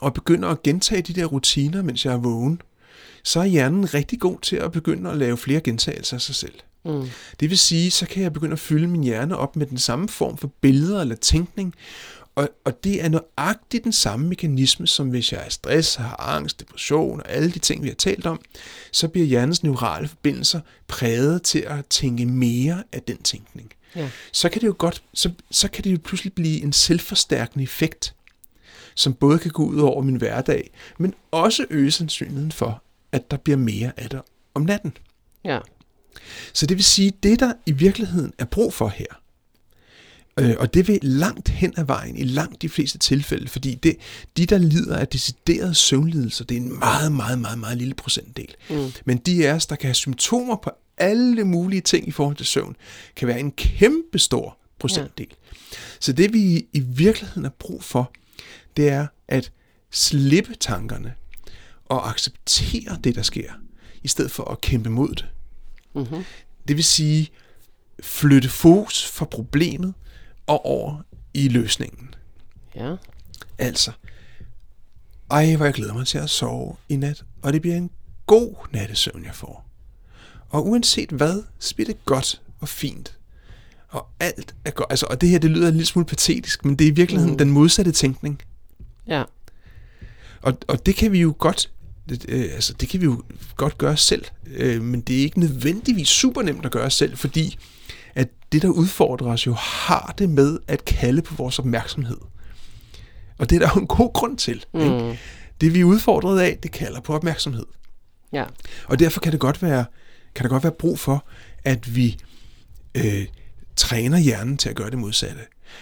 [0.00, 2.62] og begynder at gentage de der rutiner, mens jeg er vågen,
[3.24, 6.54] så er hjernen rigtig god til at begynde at lave flere gentagelser af sig selv.
[6.84, 7.08] Mm.
[7.40, 10.08] Det vil sige, så kan jeg begynde at fylde min hjerne op med den samme
[10.08, 11.74] form for billeder eller tænkning,
[12.34, 16.60] og, og det er nøjagtigt den samme mekanisme, som hvis jeg er stress, har angst,
[16.60, 18.40] depression og alle de ting, vi har talt om,
[18.92, 23.72] så bliver hjernens neurale forbindelser præget til at tænke mere af den tænkning.
[23.96, 24.10] Ja.
[24.32, 28.14] Så kan det jo godt, så, så kan det jo pludselig blive en selvforstærkende effekt,
[29.00, 32.82] som både kan gå ud over min hverdag, men også øge sandsynligheden for,
[33.12, 34.20] at der bliver mere af det
[34.54, 34.92] om natten.
[35.44, 35.58] Ja.
[36.52, 39.06] Så det vil sige, det der i virkeligheden er brug for her,
[40.40, 43.96] øh, og det vil langt hen ad vejen i langt de fleste tilfælde, fordi det,
[44.36, 48.54] de, der lider af deciderede søvnlidelser, det er en meget, meget, meget, meget lille procentdel.
[48.70, 48.92] Mm.
[49.04, 52.46] Men de af os, der kan have symptomer på alle mulige ting i forhold til
[52.46, 52.76] søvn,
[53.16, 55.26] kan være en kæmpe stor procentdel.
[55.30, 55.76] Ja.
[56.00, 58.12] Så det vi i virkeligheden har brug for,
[58.76, 59.52] det er at
[59.90, 61.14] slippe tankerne
[61.84, 63.52] og acceptere det, der sker,
[64.02, 65.26] i stedet for at kæmpe mod det.
[65.94, 66.24] Mm-hmm.
[66.68, 67.28] Det vil sige,
[68.02, 69.94] flytte fokus fra problemet
[70.46, 71.02] og over
[71.34, 72.14] i løsningen.
[72.76, 72.94] Ja.
[73.58, 73.92] Altså,
[75.30, 77.90] ej, hvor jeg glæder mig til at sove i nat, og det bliver en
[78.26, 79.66] god nattesøvn, jeg får.
[80.48, 83.16] Og uanset hvad, så bliver det godt og fint.
[83.88, 84.86] Og alt er godt.
[84.90, 87.32] Altså, og det her, det lyder en lille smule patetisk, men det er i virkeligheden
[87.32, 87.38] Mm.
[87.38, 88.42] den modsatte tænkning.
[89.10, 89.22] Ja.
[90.42, 91.70] Og, og det kan vi jo godt,
[92.28, 93.22] øh, altså det kan vi jo
[93.56, 97.58] godt gøre selv, øh, men det er ikke nødvendigvis super nemt at gøre selv, fordi
[98.14, 102.18] at det, der udfordrer os jo, har det med at kalde på vores opmærksomhed.
[103.38, 104.64] Og det er der jo en god grund til.
[104.74, 104.80] Mm.
[104.80, 105.18] Ikke?
[105.60, 107.66] Det vi er udfordret af, det kalder på opmærksomhed.
[108.32, 108.44] Ja.
[108.86, 109.84] Og derfor kan det godt være,
[110.34, 111.26] kan der godt være brug for,
[111.64, 112.16] at vi
[112.94, 113.26] øh,
[113.76, 115.40] træner hjernen til at gøre det modsatte.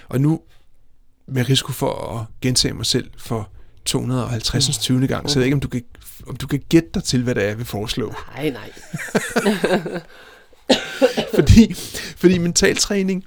[0.08, 0.40] Og nu,
[1.28, 3.50] med risiko for at gentage mig selv for
[3.84, 4.78] 250.
[4.78, 5.06] 20.
[5.06, 5.82] gang, så jeg ved ikke, om du kan,
[6.26, 8.14] om du kan gætte dig til, hvad det er, jeg vil foreslå.
[8.36, 8.70] Nej, nej.
[11.34, 11.74] fordi,
[12.16, 13.24] fordi mentaltræning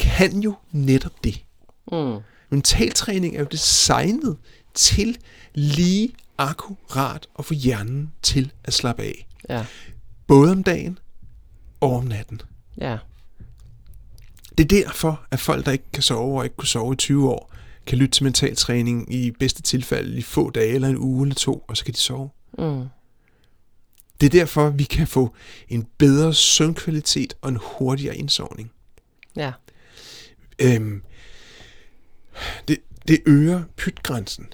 [0.00, 1.44] kan jo netop det.
[1.92, 2.18] Mm.
[2.50, 4.36] Mentaltræning er jo designet
[4.74, 5.18] til
[5.54, 9.26] lige akkurat at få hjernen til at slappe af.
[9.48, 9.64] Ja.
[10.26, 10.98] Både om dagen
[11.80, 12.40] og om natten.
[12.80, 12.98] Ja.
[14.62, 17.30] Det er derfor, at folk, der ikke kan sove og ikke kunne sove i 20
[17.30, 17.52] år,
[17.86, 21.64] kan lytte til mentaltræning i bedste tilfælde i få dage eller en uge eller to,
[21.68, 22.30] og så kan de sove.
[22.58, 22.84] Mm.
[24.20, 25.34] Det er derfor, vi kan få
[25.68, 28.70] en bedre søvnkvalitet og en hurtigere indsovning.
[29.36, 29.52] Ja.
[30.58, 31.02] Øhm,
[32.68, 34.46] det, det øger pytgrænsen.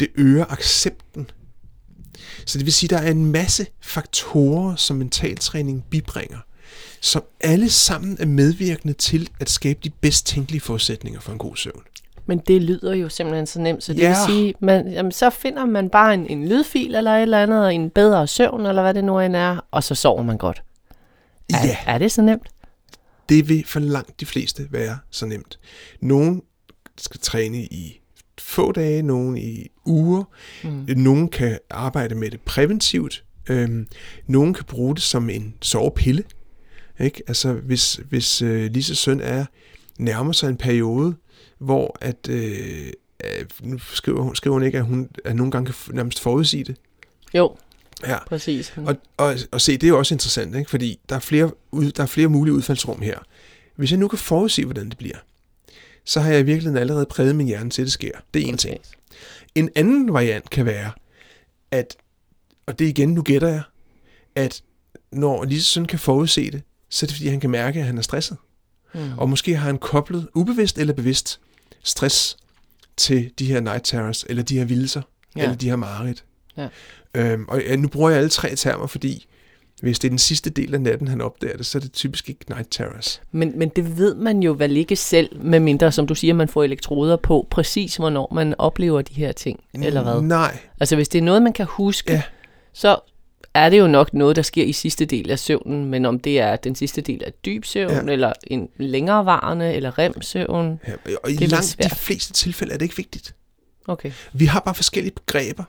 [0.00, 1.30] Det øger accepten.
[2.46, 6.38] Så det vil sige, at der er en masse faktorer, som mentaltræning bibringer,
[7.00, 11.56] som alle sammen er medvirkende til at skabe de bedst tænkelige forudsætninger for en god
[11.56, 11.82] søvn.
[12.26, 14.08] Men det lyder jo simpelthen så nemt, så det Ja.
[14.08, 17.72] vil sige, man, jamen, så finder man bare en, en lydfil eller et eller andet,
[17.74, 20.62] en bedre søvn, eller hvad det nu end er, og så sover man godt.
[21.54, 21.76] Er, Ja.
[21.86, 22.48] er det så nemt?
[23.28, 25.58] Det vil for langt de fleste være så nemt.
[26.00, 26.42] Nogen
[26.98, 28.00] skal træne i
[28.38, 30.24] få dage, nogen i uger.
[30.64, 30.84] Mm.
[30.96, 33.86] Nogen kan arbejde med det præventivt Øhm,
[34.26, 36.24] nogen kan bruge det som en sovepille.
[37.00, 37.22] Ikke?
[37.26, 39.44] Altså, hvis, hvis øh, Lises søn er
[39.98, 41.14] nærmer sig en periode,
[41.58, 42.92] hvor at, øh,
[43.60, 46.76] nu skriver hun, skriver hun ikke, at hun at nogle gange kan nærmest forudsige det.
[47.34, 47.56] Jo,
[48.06, 48.24] Ja.
[48.24, 48.74] præcis.
[48.76, 50.70] Og, og, og se, det er jo også interessant, ikke?
[50.70, 53.18] fordi der er, flere, ud, der er flere mulige udfaldsrum her.
[53.76, 55.16] Hvis jeg nu kan forudsige, hvordan det bliver,
[56.04, 58.10] så har jeg i virkeligheden allerede præget min hjerne til, at det sker.
[58.34, 58.80] Det er en ting.
[59.54, 60.90] En anden variant kan være,
[61.70, 61.96] at,
[62.66, 63.62] og det igen, nu gætter jeg,
[64.34, 64.62] at
[65.12, 67.98] når Lises søn kan forudse det, så er det fordi, han kan mærke, at han
[67.98, 68.36] er stresset.
[68.94, 69.00] Mm.
[69.18, 71.40] Og måske har han koblet, ubevidst eller bevidst,
[71.82, 72.36] stress
[72.96, 75.02] til de her night terrors, eller de her vildelser,
[75.36, 75.42] ja.
[75.42, 76.24] Eller de her mareridt.
[76.56, 76.68] Ja.
[77.14, 79.26] Øhm, og nu bruger jeg alle tre termer, fordi
[79.80, 82.28] hvis det er den sidste del af natten, han opdager det, så er det typisk
[82.28, 83.22] ikke night terrors.
[83.32, 86.48] Men, men det ved man jo vel ikke selv, med mindre, som du siger, man
[86.48, 90.22] får elektroder på, præcis hvornår man oplever de her ting, eller hvad?
[90.22, 92.22] Nej, Altså hvis det er noget, man kan huske, Ja.
[92.72, 92.98] så
[93.58, 96.40] er det jo nok noget, der sker i sidste del af søvnen, men om det
[96.40, 98.12] er den sidste del af dyb søvn, Ja.
[98.12, 100.80] eller en længerevarende, eller rem-søvn.
[100.88, 100.92] ja,
[101.22, 103.34] og i Det er langt de fleste tilfælde er det ikke vigtigt.
[103.86, 104.12] Okay.
[104.32, 105.64] Vi har bare forskellige begreber,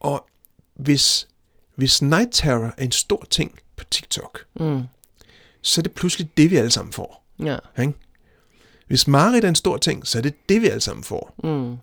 [0.00, 0.26] og
[0.74, 1.28] hvis,
[1.74, 4.82] hvis night terror er en stor ting på TikTok, Mm.
[5.62, 7.24] så er det pludselig det, vi alle sammen får.
[7.44, 7.56] Ja.
[7.80, 7.92] Ikke?
[8.86, 11.34] Hvis mareridt er en stor ting, så er det det, vi alle sammen får.
[11.44, 11.76] Mm.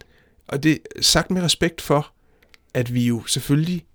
[0.48, 2.12] Og det er sagt med respekt for,
[2.74, 3.86] at vi jo selvfølgelig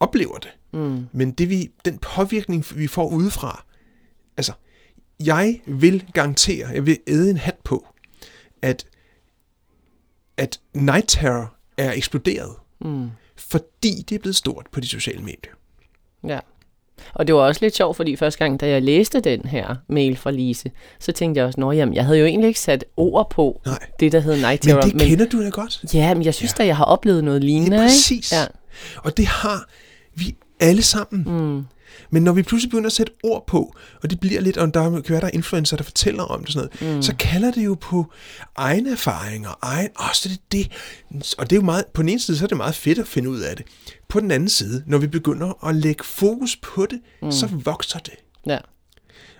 [0.00, 0.50] oplever det.
[0.72, 1.06] Mm.
[1.12, 3.64] Men det vi, den påvirkning, vi får udefra,
[4.36, 4.52] altså,
[5.24, 7.86] jeg vil garantere, jeg vil æde en hat på,
[8.62, 8.86] at,
[10.36, 12.50] at night terror er eksploderet,
[12.84, 13.08] Mm.
[13.36, 15.52] fordi det er blevet stort på de sociale medier.
[16.26, 16.38] Ja.
[17.14, 20.16] Og det var også lidt sjovt, fordi første gang, da jeg læste den her mail
[20.16, 23.30] fra Lise, så tænkte jeg også, at jamen, jeg havde jo egentlig ikke sat ord
[23.30, 23.78] på Nej.
[24.00, 24.80] det, der hed Night Men Terror.
[24.80, 25.94] det kender du da godt.
[25.94, 26.62] Ja, men jeg synes Ja.
[26.62, 27.76] da, jeg har oplevet noget lignende.
[27.76, 28.32] Det er præcis.
[28.32, 28.36] Ikke?
[28.40, 28.46] Ja.
[28.96, 29.68] Og det har
[30.14, 31.24] vi alle sammen.
[31.26, 31.64] Mm.
[32.10, 34.90] Men når vi pludselig begynder at sætte ord på, og det bliver lidt, og der
[34.90, 37.02] kan være, der er influencer, der fortæller om det sådan noget, mm.
[37.02, 38.12] så kalder det jo på
[38.56, 40.72] egne erfaringer, egen, åh, så er det det.
[41.38, 43.06] Og det er jo meget, på den ene side, så er det meget fedt at
[43.06, 43.66] finde ud af det.
[44.08, 47.32] På den anden side, når vi begynder at lægge fokus på det, mm.
[47.32, 48.14] så vokser det.
[48.46, 48.58] ja.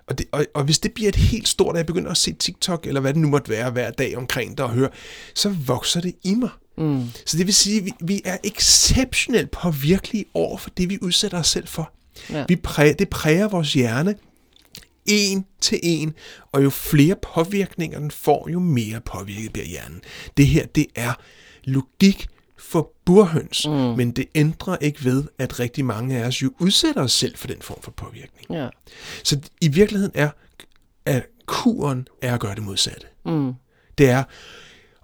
[0.06, 2.32] Og, det og, og hvis det bliver et helt stort, at jeg begynder at se
[2.32, 4.88] TikTok, eller hvad det nu måtte være hver dag omkring det og høre,
[5.34, 6.50] så vokser det i mig.
[6.78, 7.04] Mm.
[7.26, 11.38] Så det vil sige, at vi, vi er exceptionelt påvirkelige over for det, vi udsætter
[11.38, 11.92] os selv for.
[12.30, 12.44] Ja.
[12.48, 14.14] Vi præ, det præger vores hjerne
[15.06, 16.14] en til en,
[16.52, 20.00] og jo flere påvirkninger den får, jo mere påvirket bliver hjernen.
[20.36, 21.12] Det her, det er
[21.64, 22.28] logik
[22.60, 23.72] for burhøns, mm.
[23.72, 27.46] men det ændrer ikke ved, at rigtig mange af os jo udsætter os selv for
[27.46, 28.46] den form for påvirkning.
[28.50, 28.68] Ja.
[29.24, 30.30] Så i virkeligheden er,
[31.04, 33.06] at kuren er at gøre det modsatte.
[33.26, 33.52] Mm.
[33.98, 34.24] Det er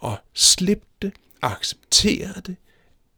[0.04, 2.56] at slippe det, acceptere det,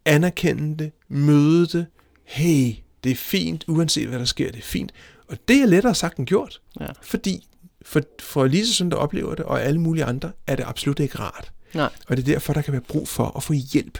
[0.04, 1.86] anerkende det, møde det.
[2.24, 2.74] Hey,
[3.04, 4.92] det er fint, uanset hvad der sker, det er fint.
[5.28, 6.60] Og det er lettere sagt end gjort.
[6.80, 6.86] Ja.
[7.02, 7.48] Fordi
[7.82, 11.18] for, for Lise, som der oplever det, og alle mulige andre, er det absolut ikke
[11.18, 11.52] rart.
[11.74, 11.90] Nej.
[12.08, 13.98] Og det er derfor, der kan være brug for at få hjælp.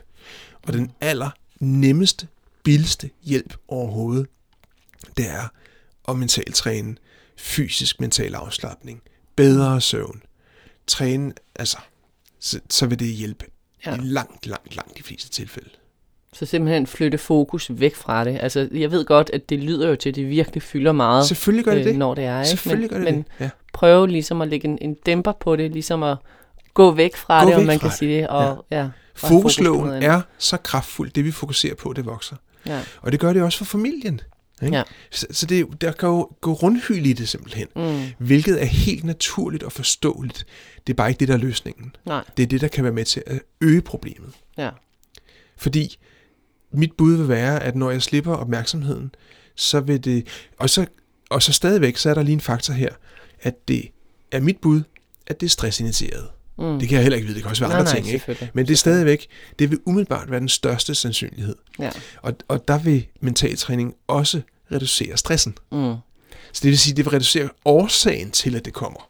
[0.66, 2.28] Og den aller nemmeste,
[2.62, 4.26] billigste hjælp overhovedet,
[5.16, 5.48] det er
[6.08, 6.96] at mentalt træne
[7.36, 9.02] fysisk mental afslappning,
[9.36, 10.22] bedre søvn,
[10.86, 11.78] træne, altså,
[12.40, 13.44] så, så vil det hjælpe
[13.86, 13.94] ja.
[13.94, 15.70] I langt, langt, langt de fleste tilfælde.
[16.32, 18.38] Så simpelthen flytte fokus væk fra det.
[18.40, 21.64] Altså, jeg ved godt, at det lyder jo til, at det virkelig fylder meget, Selvfølgelig
[21.64, 21.96] gør det det.
[21.96, 22.40] når det er.
[22.40, 22.48] Ikke?
[22.48, 23.44] Selvfølgelig gør men, det men det.
[23.44, 23.50] Ja.
[23.72, 26.16] prøve ligesom at lægge en, en dæmper på det, ligesom at
[26.78, 27.98] gå væk fra Gå det, om væk man fra kan det.
[27.98, 28.28] sige det.
[28.28, 28.82] Og, ja.
[29.14, 32.36] fokus på Fokusloven er så kraftfuld, det vi fokuserer på, det vokser.
[32.66, 32.80] Ja.
[33.00, 34.20] Og det gør det også for familien.
[34.62, 34.76] Ikke?
[34.76, 34.82] Ja.
[35.10, 37.66] Så, så det, er der kan jo gå rundhyl i det simpelthen.
[37.76, 38.02] Mm.
[38.18, 40.46] Hvilket er helt naturligt og forståeligt.
[40.86, 41.96] Det er bare ikke det, der er løsningen.
[42.06, 42.24] Nej.
[42.36, 44.32] Det er det, der kan være med til at øge problemet.
[44.58, 44.70] Ja.
[45.56, 45.98] Fordi
[46.72, 49.14] mit bud vil være, at når jeg slipper opmærksomheden,
[49.54, 50.26] så vil det...
[50.58, 50.86] Og så,
[51.30, 52.90] og så stadigvæk, så er der lige en faktor her,
[53.42, 53.84] at det
[54.32, 54.82] er mit bud,
[55.26, 56.28] at det er stressinitieret.
[56.58, 56.78] Mm.
[56.78, 58.50] Det kan jeg heller ikke vide, det kan også være nej, andre nej, ting, ikke?
[58.54, 59.26] Men det er stadigvæk,
[59.58, 61.56] det vil umiddelbart være den største sandsynlighed.
[61.78, 61.90] Ja.
[62.22, 64.40] Og, og der vil mentaltræning også
[64.72, 65.54] reducere stressen.
[65.72, 65.94] Mm.
[66.52, 69.08] Så det vil sige, det vil reducere årsagen til, at det kommer.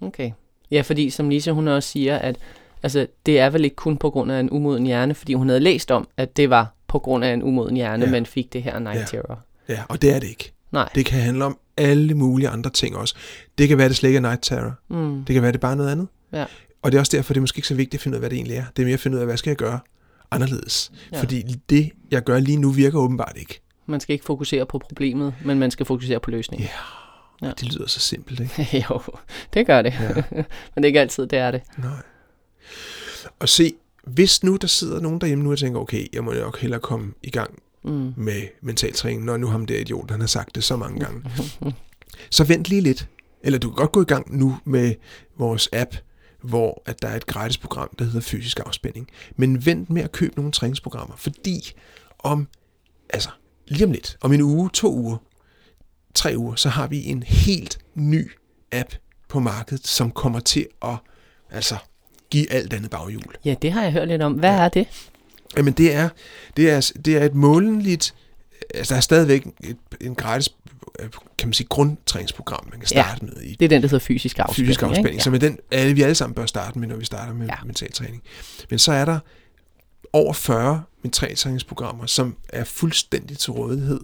[0.00, 0.30] Okay.
[0.70, 2.36] Ja, fordi som Lise hun også siger, at
[2.82, 5.60] altså, det er vel ikke kun på grund af en umoden hjerne, fordi hun havde
[5.60, 8.06] læst om, at det var på grund af en umoden hjerne, Ja.
[8.06, 8.12] ja.
[8.12, 9.04] man fik det her night Ja.
[9.06, 9.40] terror.
[9.68, 10.52] Ja, og det er det ikke.
[10.72, 10.88] Nej.
[10.94, 13.14] Det kan handle om alle mulige andre ting også.
[13.58, 14.74] Det kan være, det slet ikke er night terror.
[14.90, 15.24] Mm.
[15.24, 16.08] Det kan være, det er bare noget andet.
[16.32, 16.44] Ja.
[16.82, 18.20] Og det er også derfor, det er måske ikke så vigtigt at finde ud af,
[18.20, 18.64] hvad det egentlig er.
[18.76, 19.78] Det er mere at finde ud af, hvad skal jeg gøre
[20.30, 20.92] anderledes.
[21.12, 21.20] Ja.
[21.20, 23.60] Fordi det, jeg gør lige nu, virker åbenbart ikke.
[23.86, 26.68] Man skal ikke fokusere på problemet, men man skal fokusere på løsningen.
[26.68, 27.46] Ja.
[27.46, 27.52] Ja.
[27.60, 28.78] Det lyder så simpelt, ikke?
[28.90, 29.00] jo,
[29.54, 29.94] det gør det.
[30.00, 30.14] Ja.
[30.74, 31.62] men det er ikke altid, det er det.
[31.78, 32.02] Nej.
[33.38, 33.72] Og se,
[34.06, 37.12] hvis nu der sidder nogen derhjemme nu og tænker, okay, jeg må nok hellere komme
[37.22, 38.12] i gang mm.
[38.16, 41.22] med mentaltræning, når nu ham der idiot, han har sagt det så mange gange.
[42.30, 43.08] så vent lige lidt.
[43.42, 44.94] Eller du kan godt gå i gang nu med
[45.38, 45.94] vores app,
[46.42, 49.08] hvor at der er et gratis program, der hedder Fysisk Afspænding.
[49.36, 51.72] Men vent med at købe nogle træningsprogrammer, fordi
[52.18, 52.48] om,
[53.10, 53.28] altså
[53.66, 55.16] lige om lidt, om en uge, to uger,
[56.14, 58.30] tre uger, så har vi en helt ny
[58.72, 58.94] app
[59.28, 60.96] på markedet, som kommer til at
[61.50, 61.76] altså,
[62.30, 63.34] give alt andet baghjul.
[63.44, 64.32] Ja, det har jeg hørt lidt om.
[64.32, 64.64] Hvad ja.
[64.64, 64.86] er det?
[65.56, 66.08] Jamen det er,
[66.56, 68.14] det er, det er et målenligt,
[68.74, 70.54] altså der er stadigvæk et, en gratis
[71.38, 73.54] kan man sige, grundtræningsprogram, man kan starte ja, med i.
[73.54, 74.66] det er den, der hedder fysisk afspænding.
[74.66, 75.22] Fysisk afspænding, ja.
[75.22, 77.54] som er den, alle, vi alle sammen bør starte med, når vi starter med ja.
[77.64, 78.22] mentaltræning.
[78.70, 79.18] Men så er der
[80.12, 84.00] over 40 mentaltræningsprogrammer, som er fuldstændig til rådighed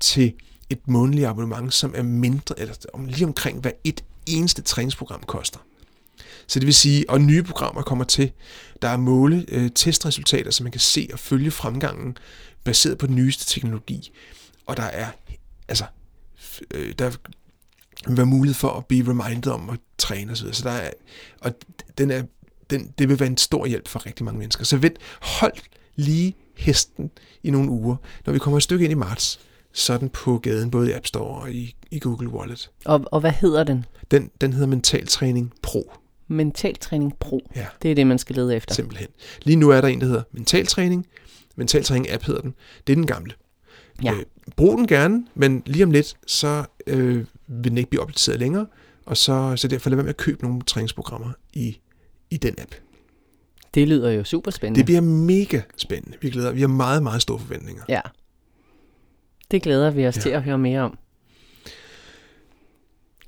[0.00, 0.32] til
[0.70, 2.74] et månedligt abonnement, som er mindre, eller
[3.06, 5.58] lige omkring hvad et eneste træningsprogram koster.
[6.46, 8.32] Så det vil sige, og nye programmer kommer til.
[8.82, 12.16] Der er måle øh, testresultater, så man kan se og følge fremgangen
[12.64, 14.12] baseret på den nyeste teknologi.
[14.66, 15.06] Og der er
[15.68, 15.84] altså
[16.74, 17.10] øh, der
[18.06, 20.52] vil være mulighed for at blive reminded om at træne osv.
[20.52, 20.90] Så der er,
[21.40, 21.52] og
[21.98, 22.22] den er,
[22.70, 24.64] den, det vil være en stor hjælp for rigtig mange mennesker.
[24.64, 25.54] Så vent, hold
[25.96, 27.10] lige hesten
[27.42, 27.96] i nogle uger.
[28.26, 29.40] Når vi kommer et stykke ind i marts,
[29.72, 32.70] sådan på gaden, både i App Store og i, i Google Wallet.
[32.84, 33.84] Og, og hvad hedder den?
[34.10, 35.92] Den, den hedder Mentaltræning Pro.
[36.28, 37.50] Mentaltræning Pro.
[37.56, 37.66] Ja.
[37.82, 38.74] Det er det, man skal lede efter.
[38.74, 39.08] Simpelthen.
[39.42, 41.06] Lige nu er der en, der hedder Mentaltræning.
[41.56, 42.54] Mentaltræning app hedder den.
[42.86, 43.32] Det er den gamle.
[44.02, 44.12] Ja.
[44.12, 44.22] Øh,
[44.56, 48.66] brug den gerne, men lige om lidt, så øh, vil den ikke blive opdateret længere,
[49.06, 51.78] og så, så derfor lad være med at købe nogle træningsprogrammer i,
[52.30, 52.74] i den app.
[53.74, 54.78] Det lyder jo super spændende.
[54.78, 56.18] Det bliver mega spændende.
[56.20, 57.82] Vi glæder, vi har meget, meget store forventninger.
[57.88, 58.00] Ja.
[59.50, 60.20] Det glæder vi os ja.
[60.20, 60.98] til at høre mere om.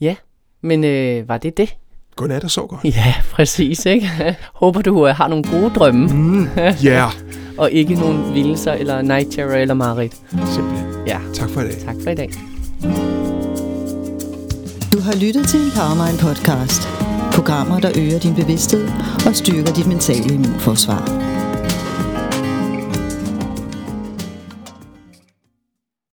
[0.00, 0.16] Ja,
[0.60, 1.76] men øh, var det det?
[2.16, 2.84] Godnat og sov godt.
[2.84, 3.86] Ja, præcis.
[3.86, 4.10] Ikke?
[4.54, 6.06] Håber du øh, har nogle gode drømme.
[6.08, 6.48] Mm,
[6.86, 7.10] yeah.
[7.58, 10.14] og ikke nogen vildelser eller night terror eller marit.
[10.30, 10.86] Simpelthen.
[11.06, 11.18] Ja.
[11.34, 11.78] Tak for i dag.
[11.84, 12.30] Tak for i dag.
[14.92, 16.88] Du har lyttet til en Powermind podcast.
[17.32, 18.88] Programmer, der øger din bevidsthed
[19.26, 21.25] og styrker dit mentale immunforsvar.